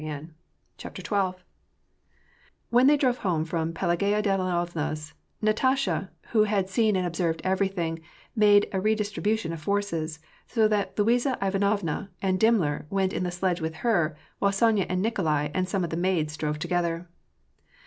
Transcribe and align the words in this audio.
J 0.01 0.25
CHAPTER 0.79 1.03
XII 1.03 1.39
When 2.71 2.87
they 2.87 2.97
drove 2.97 3.17
home 3.19 3.45
from 3.45 3.71
Pelagaya 3.71 4.23
Danilovna's, 4.23 5.13
Nata 5.43 5.75
sha, 5.75 6.05
who 6.31 6.45
had 6.45 6.67
seen 6.69 6.95
and 6.95 7.05
observed 7.05 7.39
everything, 7.43 8.01
made 8.35 8.67
a 8.73 8.79
redistri 8.79 9.21
bution 9.21 9.53
of 9.53 9.61
forces; 9.61 10.17
so 10.47 10.67
that 10.67 10.95
Luiza 10.95 11.37
Ivanovna 11.39 12.09
and 12.19 12.39
Dimmler 12.39 12.87
went 12.89 13.13
in 13.13 13.21
the 13.21 13.29
sledge 13.29 13.61
with 13.61 13.75
her, 13.85 14.17
while 14.39 14.51
Sonya 14.51 14.87
and 14.89 15.03
Nikolai 15.03 15.49
and 15.53 15.69
some 15.69 15.83
of 15.83 15.91
the 15.91 15.97
maids 15.97 16.35
drove 16.35 16.57
together. 16.57 17.07